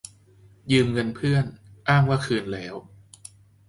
[0.71, 1.45] -ยืมเงินเพื่อน:
[1.89, 2.75] อ้างว่าคืนแล้ว